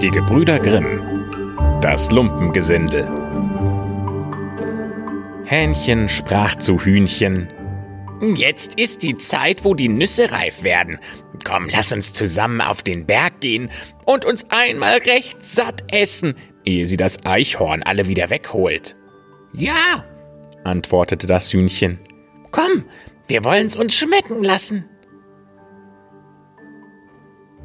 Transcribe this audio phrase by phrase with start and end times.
[0.00, 1.58] Die Gebrüder Grimm.
[1.80, 3.08] Das Lumpengesindel.
[5.44, 7.48] Hähnchen sprach zu Hühnchen.
[8.36, 11.00] Jetzt ist die Zeit, wo die Nüsse reif werden.
[11.42, 13.70] Komm, lass uns zusammen auf den Berg gehen
[14.04, 18.94] und uns einmal recht satt essen, ehe sie das Eichhorn alle wieder wegholt.
[19.52, 20.04] Ja,
[20.62, 21.98] antwortete das Hühnchen.
[22.52, 22.84] Komm,
[23.26, 24.84] wir wollen's uns schmecken lassen.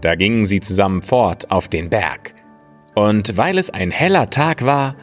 [0.04, 2.36] Da gingen sie zusammen fort auf den Berg.
[2.94, 4.98] Und weil es ein heller Tag war,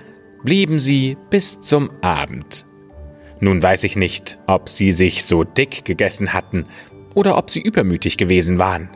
[0.44, 2.66] blieben sie bis zum Abend.
[3.40, 6.66] Nun weiß ich nicht, ob sie sich so dick gegessen hatten
[7.14, 8.90] oder ob sie übermütig gewesen waren.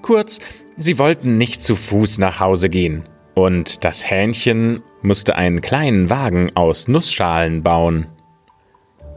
[0.00, 0.40] Kurz,
[0.78, 3.02] sie wollten nicht zu Fuß nach Hause gehen,
[3.34, 8.06] und das Hähnchen musste einen kleinen Wagen aus Nussschalen bauen.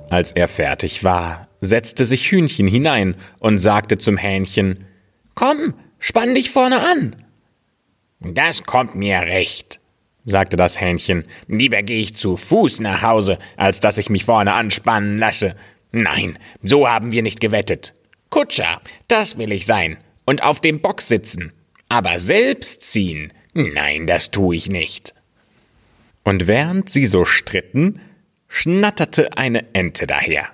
[0.10, 4.84] Als er fertig war, setzte sich Hühnchen hinein und sagte zum Hähnchen
[5.36, 5.74] Komm,
[6.06, 7.16] Spann dich vorne an.
[8.20, 9.80] Das kommt mir recht,
[10.26, 11.24] sagte das Hähnchen.
[11.48, 15.56] Lieber gehe ich zu Fuß nach Hause, als dass ich mich vorne anspannen lasse.
[15.94, 17.94] Nein, so haben wir nicht gewettet.
[18.30, 19.96] Kutscher, das will ich sein,
[20.26, 21.54] und auf dem Bock sitzen.
[21.88, 25.16] Aber selbst ziehen, nein, das tue ich nicht.
[26.26, 28.02] Und während sie so stritten,
[28.50, 30.50] schnatterte eine Ente daher.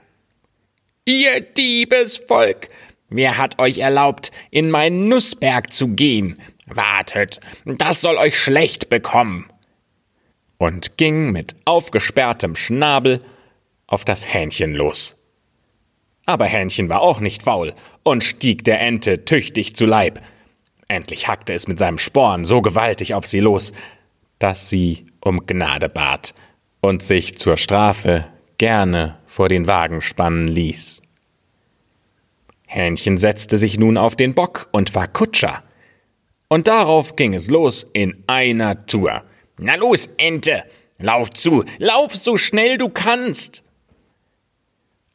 [1.05, 2.69] Ihr Diebesvolk,
[3.09, 6.39] Wer hat euch erlaubt, in meinen Nussberg zu gehen?
[6.67, 9.49] Wartet, das soll euch schlecht bekommen.
[10.57, 13.19] Und ging mit aufgesperrtem Schnabel
[13.87, 15.15] auf das Hähnchen los.
[16.25, 20.21] Aber Hähnchen war auch nicht faul und stieg der Ente tüchtig zu Leib.
[20.87, 23.73] Endlich hackte es mit seinem Sporn so gewaltig auf sie los,
[24.37, 26.35] dass sie um Gnade bat
[26.81, 28.27] und sich zur Strafe
[28.59, 31.01] gerne vor den Wagen spannen ließ.
[32.71, 35.63] Hähnchen setzte sich nun auf den Bock und war Kutscher.
[36.49, 39.23] Und darauf ging es los in einer Tour.
[39.59, 40.63] Na los, Ente,
[40.99, 43.63] lauf zu, lauf so schnell du kannst.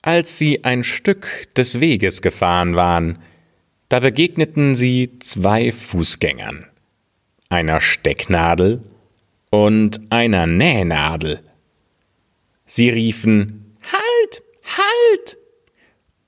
[0.03, 3.21] Als sie ein Stück des Weges gefahren waren,
[3.89, 6.67] da begegneten sie zwei Fußgängern,
[7.51, 8.83] einer Stecknadel
[9.51, 11.41] und einer Nähnadel.
[12.67, 15.39] Sie riefen Halt, halt,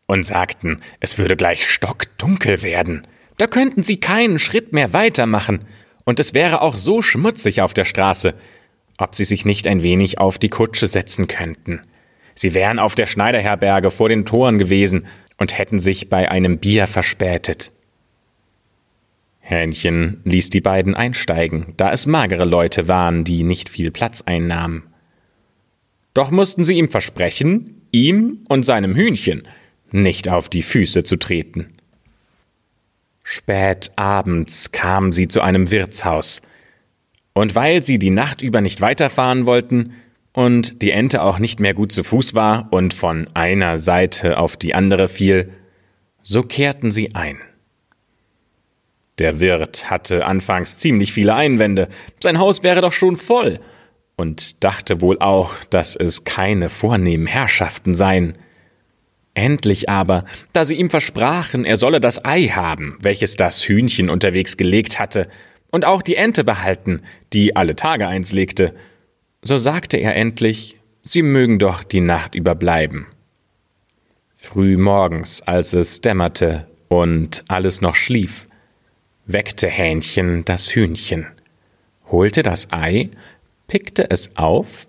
[0.06, 3.06] und sagten, es würde gleich stockdunkel werden.
[3.38, 5.64] Da könnten sie keinen Schritt mehr weitermachen,
[6.04, 8.34] und es wäre auch so schmutzig auf der Straße,
[8.96, 11.80] ob sie sich nicht ein wenig auf die Kutsche setzen könnten.
[12.34, 15.06] Sie wären auf der Schneiderherberge vor den Toren gewesen
[15.38, 17.72] und hätten sich bei einem Bier verspätet.
[19.40, 24.84] Hähnchen ließ die beiden einsteigen, da es magere Leute waren, die nicht viel Platz einnahmen.
[26.14, 29.46] Doch mussten sie ihm versprechen, ihm und seinem Hühnchen,
[29.90, 31.72] nicht auf die Füße zu treten.
[33.22, 36.42] Spät abends kamen sie zu einem Wirtshaus,
[37.32, 39.92] und weil sie die Nacht über nicht weiterfahren wollten
[40.32, 44.56] und die Ente auch nicht mehr gut zu Fuß war und von einer Seite auf
[44.56, 45.52] die andere fiel,
[46.22, 47.38] so kehrten sie ein.
[49.18, 51.88] Der Wirt hatte anfangs ziemlich viele Einwände,
[52.22, 53.60] sein Haus wäre doch schon voll,
[54.16, 58.36] und dachte wohl auch, dass es keine vornehmen Herrschaften seien.
[59.36, 60.24] Endlich aber,
[60.54, 65.28] da sie ihm versprachen, er solle das Ei haben, welches das Hühnchen unterwegs gelegt hatte,
[65.70, 67.02] und auch die Ente behalten,
[67.34, 68.74] die alle Tage eins legte,
[69.42, 73.04] so sagte er endlich, sie mögen doch die Nacht überbleiben.
[74.34, 78.48] Früh morgens, als es dämmerte und alles noch schlief,
[79.26, 81.26] weckte Hähnchen das Hühnchen,
[82.10, 83.10] holte das Ei,
[83.68, 84.86] pickte es auf,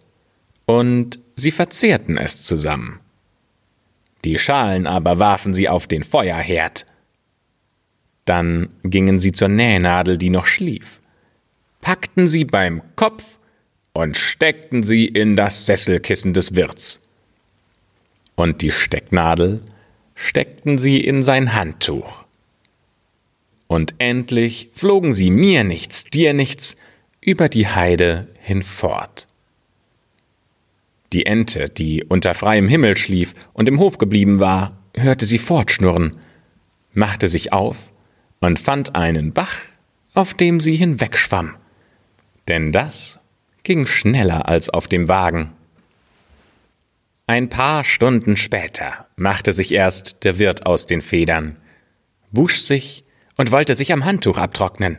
[0.66, 3.02] und sie verzehrten es zusammen.
[4.26, 6.86] Die Schalen aber warfen sie auf den Feuerherd.
[8.26, 11.00] Dann gingen sie zur Nähnadel, die noch schlief,
[11.82, 13.38] packten sie beim Kopf
[13.94, 17.02] und steckten sie in das Sesselkissen des Wirts.
[18.36, 19.62] Und die Stecknadel
[20.14, 22.25] steckten sie in sein Handtuch.
[23.68, 26.75] Und endlich flogen sie mir nichts, dir nichts,
[27.22, 29.26] über die Heide hinfort.
[31.13, 36.18] Die Ente, die unter freiem Himmel schlief und im Hof geblieben war, hörte sie fortschnurren,
[36.94, 37.92] machte sich auf
[38.39, 39.56] und fand einen Bach,
[40.13, 41.56] auf dem sie hinwegschwamm.
[42.48, 43.19] Denn das
[43.63, 45.51] ging schneller als auf dem Wagen.
[47.25, 51.57] Ein paar Stunden später machte sich erst der Wirt aus den Federn,
[52.31, 53.03] wusch sich
[53.38, 54.98] und wollte sich am Handtuch abtrocknen.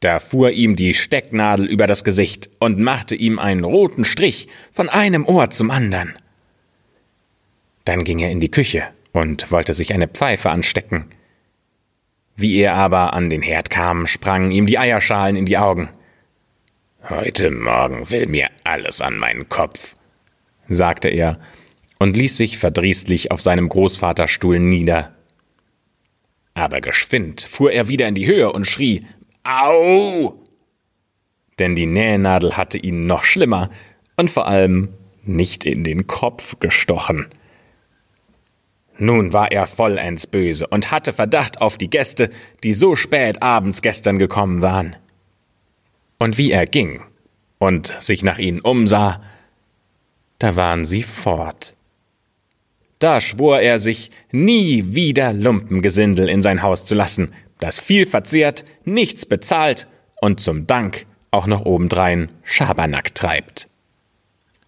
[0.00, 4.88] Da fuhr ihm die Stecknadel über das Gesicht und machte ihm einen roten Strich von
[4.88, 6.14] einem Ohr zum andern.
[7.84, 11.06] Dann ging er in die Küche und wollte sich eine Pfeife anstecken.
[12.34, 15.90] Wie er aber an den Herd kam, sprangen ihm die Eierschalen in die Augen.
[17.08, 19.96] Heute Morgen will mir alles an meinen Kopf,
[20.68, 21.40] sagte er
[21.98, 25.14] und ließ sich verdrießlich auf seinem Großvaterstuhl nieder.
[26.54, 29.04] Aber geschwind fuhr er wieder in die Höhe und schrie
[29.50, 30.36] Au!
[31.58, 33.70] Denn die Nähnadel hatte ihn noch schlimmer
[34.16, 34.90] und vor allem
[35.24, 37.26] nicht in den Kopf gestochen.
[38.98, 42.30] Nun war er vollends böse und hatte Verdacht auf die Gäste,
[42.62, 44.94] die so spät abends gestern gekommen waren.
[46.18, 47.02] Und wie er ging
[47.58, 49.20] und sich nach ihnen umsah,
[50.38, 51.74] da waren sie fort.
[52.98, 58.64] Da schwor er sich, nie wieder Lumpengesindel in sein Haus zu lassen, das viel verzehrt,
[58.84, 59.86] nichts bezahlt
[60.20, 63.68] und zum Dank auch noch obendrein Schabernack treibt.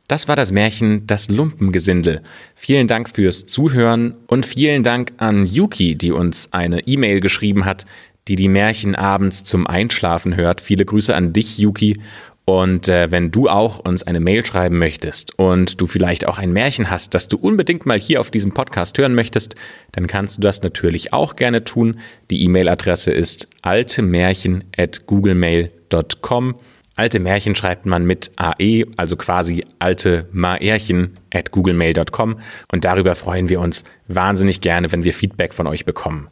[0.09, 2.23] Das war das Märchen Das Lumpengesindel.
[2.55, 7.85] Vielen Dank fürs Zuhören und vielen Dank an Yuki, die uns eine E-Mail geschrieben hat,
[8.29, 10.61] die die Märchen abends zum Einschlafen hört.
[10.61, 11.99] Viele Grüße an dich, Yuki.
[12.45, 16.53] Und äh, wenn du auch uns eine Mail schreiben möchtest und du vielleicht auch ein
[16.53, 19.55] Märchen hast, das du unbedingt mal hier auf diesem Podcast hören möchtest,
[19.93, 22.01] dann kannst du das natürlich auch gerne tun.
[22.31, 26.57] Die E-Mail-Adresse ist altemärchen@googlemail.com.
[26.95, 32.39] Alte Märchen schreibt man mit AE, also quasi alte Märchen at googlemail.com
[32.71, 36.29] und darüber freuen wir uns wahnsinnig gerne, wenn wir Feedback von euch bekommen.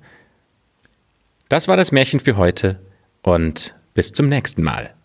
[1.48, 2.78] Das war das Märchen für heute
[3.22, 5.00] und bis zum nächsten Mal.